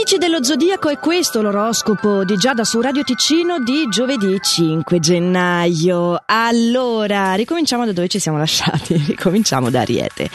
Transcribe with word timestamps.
Amici 0.00 0.16
dello 0.16 0.42
Zodiaco, 0.42 0.88
è 0.88 0.98
questo 0.98 1.42
l'oroscopo 1.42 2.24
di 2.24 2.36
Giada 2.36 2.64
su 2.64 2.80
Radio 2.80 3.04
Ticino 3.04 3.58
di 3.58 3.86
giovedì 3.90 4.38
5 4.40 4.98
gennaio. 4.98 6.22
Allora, 6.24 7.34
ricominciamo 7.34 7.84
da 7.84 7.92
dove 7.92 8.08
ci 8.08 8.18
siamo 8.18 8.38
lasciati, 8.38 8.96
ricominciamo 9.06 9.68
da 9.68 9.82
Ariete. 9.82 10.30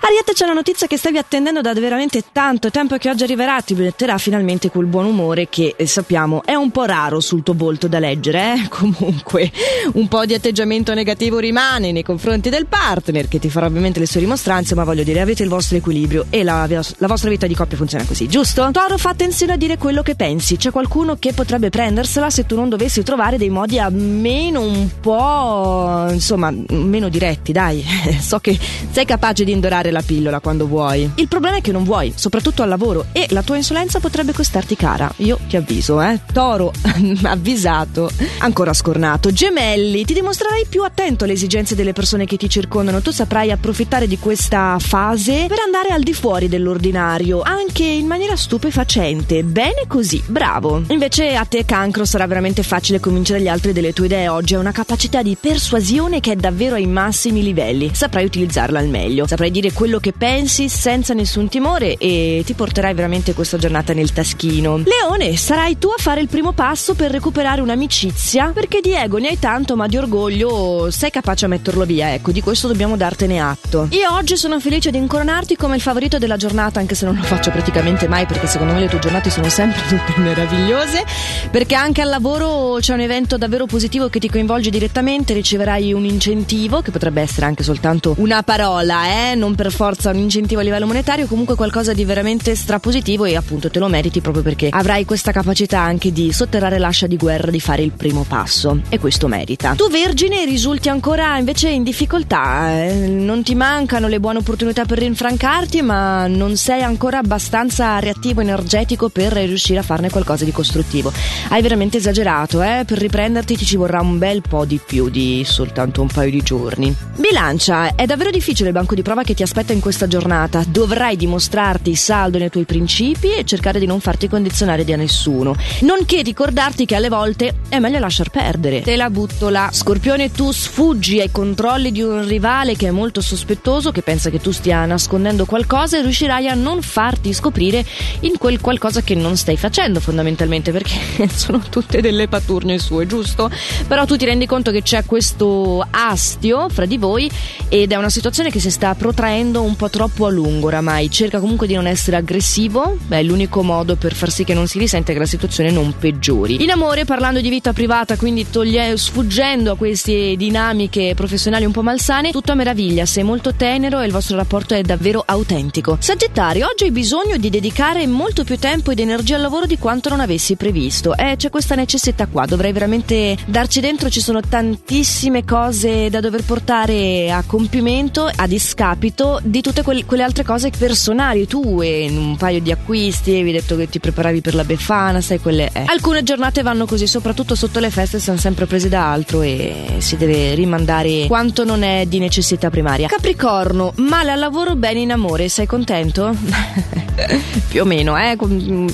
Ariete 0.00 0.32
c'è 0.32 0.44
una 0.44 0.54
notizia 0.54 0.88
che 0.88 0.96
stavi 0.96 1.16
attendendo 1.18 1.60
da 1.60 1.72
veramente 1.74 2.24
tanto 2.32 2.70
tempo 2.70 2.96
e 2.96 2.98
che 2.98 3.08
oggi 3.08 3.22
arriverà, 3.22 3.60
ti 3.60 3.74
metterà 3.74 4.18
finalmente 4.18 4.68
quel 4.68 4.86
buon 4.86 5.04
umore 5.04 5.48
che 5.48 5.74
eh, 5.76 5.86
sappiamo 5.86 6.42
è 6.44 6.54
un 6.54 6.72
po' 6.72 6.84
raro 6.84 7.20
sul 7.20 7.44
tuo 7.44 7.54
volto 7.54 7.86
da 7.86 8.00
leggere, 8.00 8.54
eh? 8.54 8.66
Comunque, 8.68 9.52
un 9.92 10.08
po' 10.08 10.26
di 10.26 10.34
atteggiamento 10.34 10.92
negativo 10.92 11.38
rimane 11.38 11.92
nei 11.92 12.02
confronti 12.02 12.50
del 12.50 12.66
partner 12.66 13.28
che 13.28 13.38
ti 13.38 13.48
farà 13.48 13.66
ovviamente 13.66 14.00
le 14.00 14.06
sue 14.06 14.18
rimostranze, 14.18 14.74
ma 14.74 14.82
voglio 14.82 15.04
dire, 15.04 15.20
avete 15.20 15.44
il 15.44 15.48
vostro 15.48 15.76
equilibrio 15.76 16.26
e 16.30 16.42
la, 16.42 16.66
la 16.66 17.06
vostra 17.06 17.30
vita 17.30 17.46
di 17.46 17.54
coppia 17.54 17.76
funziona 17.76 18.04
così, 18.04 18.26
giusto? 18.26 18.68
Toro 18.72 18.98
fa 19.04 19.10
attenzione 19.10 19.52
a 19.52 19.56
dire 19.56 19.76
quello 19.76 20.00
che 20.00 20.14
pensi. 20.14 20.56
C'è 20.56 20.70
qualcuno 20.70 21.16
che 21.18 21.34
potrebbe 21.34 21.68
prendersela 21.68 22.30
se 22.30 22.46
tu 22.46 22.56
non 22.56 22.70
dovessi 22.70 23.02
trovare 23.02 23.36
dei 23.36 23.50
modi 23.50 23.78
almeno 23.78 24.62
un 24.62 24.88
po'. 24.98 26.06
insomma, 26.10 26.50
meno 26.70 27.10
diretti, 27.10 27.52
dai. 27.52 27.84
so 28.18 28.38
che 28.38 28.58
sei 28.90 29.04
capace 29.04 29.44
di 29.44 29.52
indorare 29.52 29.90
la 29.90 30.00
pillola 30.00 30.40
quando 30.40 30.66
vuoi. 30.66 31.10
Il 31.16 31.28
problema 31.28 31.58
è 31.58 31.60
che 31.60 31.70
non 31.70 31.84
vuoi, 31.84 32.14
soprattutto 32.16 32.62
al 32.62 32.70
lavoro, 32.70 33.08
e 33.12 33.26
la 33.28 33.42
tua 33.42 33.56
insolenza 33.56 34.00
potrebbe 34.00 34.32
costarti 34.32 34.74
cara. 34.74 35.12
Io 35.16 35.38
ti 35.48 35.56
avviso, 35.56 36.00
eh. 36.00 36.20
Toro, 36.32 36.72
avvisato. 37.24 38.10
Ancora 38.38 38.72
scornato. 38.72 39.30
Gemelli, 39.30 40.06
ti 40.06 40.14
dimostrerai 40.14 40.64
più 40.66 40.82
attento 40.82 41.24
alle 41.24 41.34
esigenze 41.34 41.74
delle 41.74 41.92
persone 41.92 42.24
che 42.24 42.38
ti 42.38 42.48
circondano. 42.48 43.02
Tu 43.02 43.10
saprai 43.10 43.50
approfittare 43.50 44.06
di 44.06 44.18
questa 44.18 44.78
fase 44.80 45.44
per 45.46 45.58
andare 45.62 45.90
al 45.90 46.02
di 46.02 46.14
fuori 46.14 46.48
dell'ordinario, 46.48 47.42
anche 47.42 47.84
in 47.84 48.06
maniera 48.06 48.34
stupefacente 48.34 48.92
facente. 48.94 49.42
Bene 49.42 49.86
così, 49.88 50.22
bravo. 50.24 50.82
Invece 50.88 51.34
a 51.34 51.44
te 51.44 51.64
cancro 51.64 52.04
sarà 52.04 52.28
veramente 52.28 52.62
facile 52.62 53.00
convincere 53.00 53.40
gli 53.40 53.48
altri 53.48 53.72
delle 53.72 53.92
tue 53.92 54.06
idee 54.06 54.28
oggi. 54.28 54.54
Hai 54.54 54.60
una 54.60 54.70
capacità 54.70 55.20
di 55.20 55.36
persuasione 55.38 56.20
che 56.20 56.32
è 56.32 56.36
davvero 56.36 56.76
ai 56.76 56.86
massimi 56.86 57.42
livelli. 57.42 57.90
Saprai 57.92 58.24
utilizzarla 58.24 58.78
al 58.78 58.86
meglio. 58.86 59.26
Saprai 59.26 59.50
dire 59.50 59.72
quello 59.72 59.98
che 59.98 60.12
pensi 60.12 60.68
senza 60.68 61.12
nessun 61.12 61.48
timore 61.48 61.96
e 61.96 62.42
ti 62.46 62.54
porterai 62.54 62.94
veramente 62.94 63.34
questa 63.34 63.56
giornata 63.56 63.92
nel 63.94 64.12
taschino. 64.12 64.76
Leone, 64.84 65.36
sarai 65.36 65.76
tu 65.76 65.88
a 65.88 66.00
fare 66.00 66.20
il 66.20 66.28
primo 66.28 66.52
passo 66.52 66.94
per 66.94 67.10
recuperare 67.10 67.60
un'amicizia 67.62 68.52
perché 68.54 68.80
di 68.80 68.94
ego 68.94 69.18
ne 69.18 69.28
hai 69.28 69.38
tanto 69.40 69.74
ma 69.74 69.88
di 69.88 69.96
orgoglio 69.96 70.88
sei 70.92 71.10
capace 71.10 71.46
a 71.46 71.48
metterlo 71.48 71.84
via. 71.84 72.14
Ecco, 72.14 72.30
di 72.30 72.40
questo 72.40 72.68
dobbiamo 72.68 72.96
dartene 72.96 73.40
atto. 73.40 73.88
Io 73.90 74.14
oggi 74.14 74.36
sono 74.36 74.60
felice 74.60 74.92
di 74.92 74.98
incoronarti 74.98 75.56
come 75.56 75.74
il 75.74 75.82
favorito 75.82 76.18
della 76.18 76.36
giornata 76.36 76.78
anche 76.78 76.94
se 76.94 77.06
non 77.06 77.16
lo 77.16 77.22
faccio 77.24 77.50
praticamente 77.50 78.06
mai 78.06 78.26
perché 78.26 78.46
secondo 78.46 78.72
me 78.72 78.83
le 78.84 78.90
tue 78.90 78.98
giornate 78.98 79.30
sono 79.30 79.48
sempre 79.48 79.80
tutte 79.88 80.20
meravigliose 80.20 81.04
perché 81.50 81.74
anche 81.74 82.02
al 82.02 82.08
lavoro 82.08 82.76
c'è 82.80 82.92
un 82.92 83.00
evento 83.00 83.38
davvero 83.38 83.66
positivo 83.66 84.08
che 84.08 84.18
ti 84.18 84.28
coinvolge 84.28 84.70
direttamente, 84.70 85.32
riceverai 85.32 85.92
un 85.92 86.04
incentivo 86.04 86.82
che 86.82 86.90
potrebbe 86.90 87.22
essere 87.22 87.46
anche 87.46 87.62
soltanto 87.62 88.14
una 88.18 88.42
parola, 88.42 89.30
eh? 89.30 89.34
non 89.34 89.54
per 89.54 89.70
forza 89.72 90.10
un 90.10 90.16
incentivo 90.16 90.60
a 90.60 90.64
livello 90.64 90.86
monetario, 90.86 91.26
comunque 91.26 91.54
qualcosa 91.54 91.92
di 91.92 92.04
veramente 92.04 92.54
strapositivo 92.54 93.24
e 93.24 93.36
appunto 93.36 93.70
te 93.70 93.78
lo 93.78 93.88
meriti 93.88 94.20
proprio 94.20 94.42
perché 94.42 94.68
avrai 94.70 95.04
questa 95.04 95.32
capacità 95.32 95.80
anche 95.80 96.12
di 96.12 96.32
sotterrare 96.32 96.78
l'ascia 96.78 97.06
di 97.06 97.16
guerra, 97.16 97.50
di 97.50 97.60
fare 97.60 97.82
il 97.82 97.92
primo 97.92 98.24
passo 98.28 98.80
e 98.88 98.98
questo 98.98 99.28
merita. 99.28 99.74
Tu 99.74 99.88
Vergine 99.88 100.44
risulti 100.44 100.88
ancora 100.88 101.38
invece 101.38 101.68
in 101.70 101.84
difficoltà, 101.84 102.84
eh? 102.84 103.06
non 103.06 103.42
ti 103.42 103.54
mancano 103.54 104.08
le 104.08 104.20
buone 104.20 104.38
opportunità 104.38 104.84
per 104.84 104.98
rinfrancarti 104.98 105.82
ma 105.82 106.26
non 106.26 106.56
sei 106.56 106.82
ancora 106.82 107.18
abbastanza 107.18 107.98
reattivo, 107.98 108.40
energetico 108.40 108.73
energetico 108.74 109.08
per 109.08 109.32
riuscire 109.32 109.78
a 109.78 109.82
farne 109.82 110.10
qualcosa 110.10 110.44
di 110.44 110.50
costruttivo. 110.52 111.12
Hai 111.48 111.62
veramente 111.62 111.98
esagerato, 111.98 112.60
eh? 112.62 112.84
Per 112.84 112.98
riprenderti 112.98 113.56
ti 113.56 113.64
ci 113.64 113.76
vorrà 113.76 114.00
un 114.00 114.18
bel 114.18 114.42
po' 114.42 114.64
di 114.64 114.80
più 114.84 115.08
di 115.08 115.44
soltanto 115.46 116.00
un 116.00 116.08
paio 116.08 116.30
di 116.30 116.42
giorni. 116.42 116.94
Bilancia, 117.16 117.94
è 117.94 118.04
davvero 118.06 118.30
difficile 118.30 118.68
il 118.68 118.74
banco 118.74 118.94
di 118.94 119.02
prova 119.02 119.22
che 119.22 119.34
ti 119.34 119.42
aspetta 119.42 119.72
in 119.72 119.80
questa 119.80 120.08
giornata. 120.08 120.64
Dovrai 120.66 121.16
dimostrarti 121.16 121.94
saldo 121.94 122.38
nei 122.38 122.50
tuoi 122.50 122.64
principi 122.64 123.32
e 123.32 123.44
cercare 123.44 123.78
di 123.78 123.86
non 123.86 124.00
farti 124.00 124.28
condizionare 124.28 124.84
da 124.84 124.96
nessuno. 124.96 125.54
Nonché 125.82 126.22
ricordarti 126.22 126.84
che 126.84 126.96
alle 126.96 127.08
volte 127.08 127.54
è 127.68 127.78
meglio 127.78 127.98
lasciar 128.00 128.30
perdere. 128.30 128.82
Te 128.82 128.96
la 128.96 129.10
butto 129.10 129.48
là. 129.48 129.68
Scorpione, 129.72 130.32
tu 130.32 130.50
sfuggi 130.50 131.20
ai 131.20 131.30
controlli 131.30 131.92
di 131.92 132.02
un 132.02 132.26
rivale 132.26 132.74
che 132.74 132.88
è 132.88 132.90
molto 132.90 133.20
sospettoso, 133.20 133.92
che 133.92 134.02
pensa 134.02 134.30
che 134.30 134.40
tu 134.40 134.50
stia 134.50 134.84
nascondendo 134.84 135.44
qualcosa 135.44 135.98
e 135.98 136.02
riuscirai 136.02 136.48
a 136.48 136.54
non 136.54 136.82
farti 136.82 137.32
scoprire 137.32 137.84
in 138.20 138.36
quel 138.38 138.60
qualcosa 138.64 139.02
che 139.02 139.14
non 139.14 139.36
stai 139.36 139.58
facendo 139.58 140.00
fondamentalmente 140.00 140.72
perché 140.72 141.28
sono 141.28 141.62
tutte 141.68 142.00
delle 142.00 142.28
paturne 142.28 142.78
sue, 142.78 143.06
giusto? 143.06 143.50
Però 143.86 144.06
tu 144.06 144.16
ti 144.16 144.24
rendi 144.24 144.46
conto 144.46 144.70
che 144.70 144.80
c'è 144.80 145.04
questo 145.04 145.86
astio 145.90 146.70
fra 146.70 146.86
di 146.86 146.96
voi 146.96 147.30
ed 147.68 147.92
è 147.92 147.96
una 147.96 148.08
situazione 148.08 148.50
che 148.50 148.60
si 148.60 148.70
sta 148.70 148.94
protraendo 148.94 149.60
un 149.60 149.76
po' 149.76 149.90
troppo 149.90 150.24
a 150.24 150.30
lungo 150.30 150.68
oramai. 150.68 151.10
Cerca 151.10 151.40
comunque 151.40 151.66
di 151.66 151.74
non 151.74 151.86
essere 151.86 152.16
aggressivo, 152.16 152.96
beh, 153.06 153.18
è 153.18 153.22
l'unico 153.22 153.62
modo 153.62 153.96
per 153.96 154.14
far 154.14 154.30
sì 154.30 154.44
che 154.44 154.54
non 154.54 154.66
si 154.66 154.78
risente 154.78 155.12
che 155.12 155.18
la 155.18 155.26
situazione 155.26 155.70
non 155.70 155.94
peggiori. 155.98 156.62
In 156.62 156.70
amore, 156.70 157.04
parlando 157.04 157.42
di 157.42 157.50
vita 157.50 157.74
privata, 157.74 158.16
quindi 158.16 158.48
toglie, 158.48 158.96
sfuggendo 158.96 159.72
a 159.72 159.76
queste 159.76 160.36
dinamiche 160.36 161.12
professionali 161.14 161.66
un 161.66 161.72
po' 161.72 161.82
malsane, 161.82 162.30
tutto 162.30 162.52
a 162.52 162.54
meraviglia, 162.54 163.04
sei 163.04 163.24
molto 163.24 163.52
tenero 163.52 164.00
e 164.00 164.06
il 164.06 164.12
vostro 164.12 164.38
rapporto 164.38 164.72
è 164.72 164.80
davvero 164.80 165.22
autentico. 165.26 165.98
Sagittario, 166.00 166.66
oggi 166.66 166.84
hai 166.84 166.92
bisogno 166.92 167.36
di 167.36 167.50
dedicare 167.50 168.06
molto 168.06 168.42
più 168.42 168.53
tempo 168.58 168.90
ed 168.90 168.98
energia 168.98 169.36
al 169.36 169.42
lavoro 169.42 169.66
di 169.66 169.78
quanto 169.78 170.08
non 170.08 170.20
avessi 170.20 170.56
previsto. 170.56 171.16
Eh, 171.16 171.36
c'è 171.36 171.50
questa 171.50 171.74
necessità 171.74 172.26
qua, 172.26 172.44
dovrei 172.46 172.72
veramente 172.72 173.36
darci 173.46 173.80
dentro, 173.80 174.08
ci 174.08 174.20
sono 174.20 174.40
tantissime 174.40 175.44
cose 175.44 176.10
da 176.10 176.20
dover 176.20 176.44
portare 176.44 177.30
a 177.30 177.42
compimento 177.46 178.30
a 178.34 178.46
discapito 178.46 179.40
di 179.42 179.60
tutte 179.60 179.82
quelle, 179.82 180.04
quelle 180.04 180.22
altre 180.22 180.44
cose 180.44 180.70
personali. 180.70 181.46
Tu 181.46 181.80
e 181.82 182.08
un 182.10 182.36
paio 182.36 182.60
di 182.60 182.70
acquisti, 182.70 183.32
avevi 183.32 183.52
detto 183.52 183.76
che 183.76 183.88
ti 183.88 184.00
preparavi 184.00 184.40
per 184.40 184.54
la 184.54 184.64
Befana, 184.64 185.20
sai 185.20 185.40
quelle... 185.40 185.70
Eh. 185.72 185.84
Alcune 185.86 186.22
giornate 186.22 186.62
vanno 186.62 186.86
così, 186.86 187.06
soprattutto 187.06 187.54
sotto 187.54 187.80
le 187.80 187.90
feste 187.90 188.18
siamo 188.18 188.38
sempre 188.38 188.66
presi 188.66 188.88
da 188.88 189.10
altro 189.10 189.42
e 189.42 189.96
si 189.98 190.16
deve 190.16 190.54
rimandare 190.54 191.26
quanto 191.26 191.64
non 191.64 191.82
è 191.82 192.06
di 192.06 192.18
necessità 192.18 192.70
primaria. 192.70 193.08
Capricorno, 193.08 193.92
male 193.96 194.32
al 194.32 194.38
lavoro, 194.38 194.74
bene 194.76 195.00
in 195.00 195.12
amore, 195.12 195.48
sei 195.48 195.66
contento? 195.66 196.34
Più 197.68 197.82
o 197.82 197.84
meno, 197.84 198.18
eh? 198.18 198.36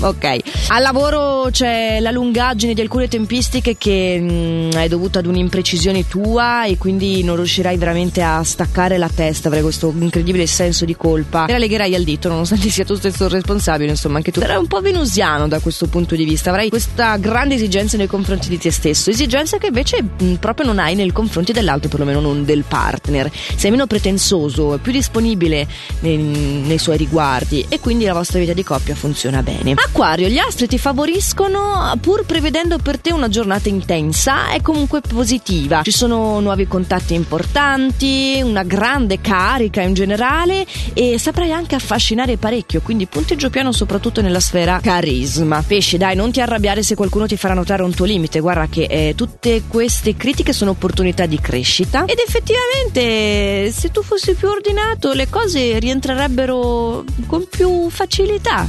Ok. 0.00 0.38
Al 0.68 0.82
lavoro 0.82 1.48
c'è 1.50 2.00
la 2.00 2.10
lungaggine 2.10 2.74
di 2.74 2.80
alcune 2.80 3.08
tempistiche 3.08 3.76
che 3.76 4.18
mh, 4.20 4.32
mm, 4.32 4.70
è 4.72 4.88
dovuta 4.88 5.18
ad 5.18 5.26
un'imprecisione 5.26 6.06
tua 6.06 6.64
e 6.64 6.78
quindi 6.78 7.22
non 7.22 7.36
riuscirai 7.36 7.76
veramente 7.76 8.22
a 8.22 8.42
staccare 8.42 8.98
la 8.98 9.10
testa, 9.12 9.48
avrai 9.48 9.62
questo 9.62 9.92
incredibile 9.98 10.46
senso 10.46 10.84
di 10.84 10.96
colpa. 10.96 11.46
E 11.46 11.52
la 11.52 11.58
legherai 11.58 11.94
al 11.94 12.04
dito 12.04 12.28
nonostante 12.28 12.68
sia 12.68 12.84
tu 12.84 12.94
stesso 12.94 13.24
il 13.24 13.30
responsabile, 13.30 13.90
insomma 13.90 14.18
anche 14.18 14.32
tu. 14.32 14.40
Sarai 14.40 14.56
un 14.56 14.66
po' 14.66 14.80
venusiano 14.80 15.48
da 15.48 15.58
questo 15.58 15.86
punto 15.86 16.14
di 16.14 16.24
vista, 16.24 16.50
avrai 16.50 16.68
questa 16.68 17.16
grande 17.16 17.54
esigenza 17.54 17.96
nei 17.96 18.06
confronti 18.06 18.48
di 18.48 18.58
te 18.58 18.70
stesso, 18.70 19.10
esigenza 19.10 19.58
che 19.58 19.66
invece 19.68 20.02
mh, 20.02 20.24
mm, 20.24 20.34
proprio 20.34 20.66
non 20.66 20.78
hai 20.78 20.94
nei 20.94 21.10
confronti 21.12 21.52
dell'altro, 21.52 21.88
perlomeno 21.88 22.20
non 22.20 22.44
del 22.44 22.64
partner, 22.66 23.30
sei 23.56 23.70
meno 23.70 23.86
pretenzoso, 23.86 24.78
più 24.80 24.92
disponibile 24.92 25.66
nei, 26.00 26.16
nei 26.16 26.78
suoi 26.78 26.96
riguardi 26.96 27.64
e 27.68 27.80
quindi 27.80 28.04
la 28.04 28.12
vostra 28.12 28.38
vita 28.38 28.52
di 28.52 28.62
coppia 28.62 28.94
funziona 28.94 29.39
bene. 29.42 29.74
Acquario, 29.76 30.28
gli 30.28 30.38
astri 30.38 30.66
ti 30.66 30.78
favoriscono 30.78 31.92
pur 32.00 32.24
prevedendo 32.24 32.78
per 32.78 32.98
te 32.98 33.12
una 33.12 33.28
giornata 33.28 33.68
intensa 33.68 34.52
e 34.52 34.62
comunque 34.62 35.00
positiva. 35.00 35.82
Ci 35.82 35.90
sono 35.90 36.40
nuovi 36.40 36.66
contatti 36.66 37.14
importanti, 37.14 38.40
una 38.42 38.62
grande 38.62 39.20
carica 39.20 39.80
in 39.82 39.94
generale 39.94 40.66
e 40.94 41.18
saprai 41.18 41.52
anche 41.52 41.74
affascinare 41.74 42.36
parecchio, 42.36 42.80
quindi 42.80 43.06
punteggio 43.06 43.50
piano 43.50 43.72
soprattutto 43.72 44.20
nella 44.20 44.40
sfera 44.40 44.80
carisma. 44.82 45.62
Pesce, 45.66 45.98
dai, 45.98 46.16
non 46.16 46.30
ti 46.30 46.40
arrabbiare 46.40 46.82
se 46.82 46.94
qualcuno 46.94 47.26
ti 47.26 47.36
farà 47.36 47.54
notare 47.54 47.82
un 47.82 47.94
tuo 47.94 48.06
limite, 48.06 48.40
guarda 48.40 48.66
che 48.68 48.84
eh, 48.84 49.14
tutte 49.16 49.62
queste 49.68 50.16
critiche 50.16 50.52
sono 50.52 50.72
opportunità 50.72 51.26
di 51.26 51.38
crescita 51.40 52.04
ed 52.06 52.18
effettivamente 52.18 53.70
se 53.72 53.90
tu 53.90 54.02
fossi 54.02 54.34
più 54.34 54.48
ordinato 54.48 55.12
le 55.12 55.28
cose 55.28 55.78
rientrerebbero 55.78 57.04
con 57.26 57.46
più 57.48 57.88
facilità. 57.90 58.68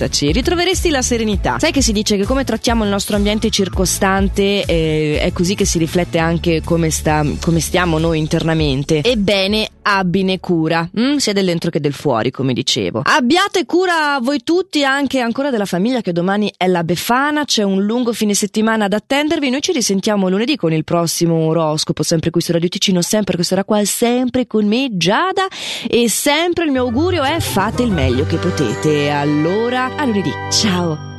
Pensaci, 0.00 0.32
ritroveresti 0.32 0.88
la 0.88 1.02
serenità. 1.02 1.58
Sai 1.58 1.72
che 1.72 1.82
si 1.82 1.92
dice 1.92 2.16
che 2.16 2.24
come 2.24 2.42
trattiamo 2.42 2.84
il 2.84 2.90
nostro 2.90 3.16
ambiente 3.16 3.50
circostante 3.50 4.64
eh, 4.64 5.18
è 5.20 5.30
così 5.32 5.54
che 5.54 5.66
si 5.66 5.76
riflette 5.76 6.16
anche 6.16 6.62
come, 6.64 6.88
sta, 6.88 7.22
come 7.38 7.60
stiamo 7.60 7.98
noi 7.98 8.18
internamente. 8.18 9.02
Ebbene, 9.02 9.68
abbine 9.96 10.40
cura, 10.40 10.88
mm? 10.98 11.16
sia 11.16 11.32
del 11.32 11.46
dentro 11.46 11.70
che 11.70 11.80
del 11.80 11.92
fuori, 11.92 12.30
come 12.30 12.52
dicevo. 12.52 13.02
Abbiate 13.04 13.64
cura 13.66 14.18
voi 14.20 14.42
tutti, 14.42 14.84
anche 14.84 15.20
ancora 15.20 15.50
della 15.50 15.64
famiglia, 15.64 16.00
che 16.00 16.12
domani 16.12 16.52
è 16.56 16.66
la 16.66 16.84
Befana, 16.84 17.44
c'è 17.44 17.62
un 17.62 17.82
lungo 17.82 18.12
fine 18.12 18.34
settimana 18.34 18.86
ad 18.86 18.92
attendervi. 18.92 19.50
Noi 19.50 19.62
ci 19.62 19.72
risentiamo 19.72 20.28
lunedì 20.28 20.56
con 20.56 20.72
il 20.72 20.84
prossimo 20.84 21.34
oroscopo, 21.46 22.02
sempre 22.02 22.30
qui 22.30 22.40
su 22.40 22.52
Radio 22.52 22.68
Ticino, 22.68 23.02
sempre 23.02 23.34
questa 23.34 23.54
ora 23.54 23.64
qua, 23.64 23.84
sempre 23.84 24.46
con 24.46 24.66
me, 24.66 24.88
Giada, 24.92 25.46
e 25.88 26.08
sempre 26.08 26.64
il 26.64 26.70
mio 26.70 26.82
augurio 26.82 27.22
è 27.22 27.38
fate 27.40 27.82
il 27.82 27.90
meglio 27.90 28.26
che 28.26 28.36
potete. 28.36 29.10
Allora, 29.10 29.96
a 29.96 30.04
lunedì, 30.04 30.32
ciao! 30.50 31.09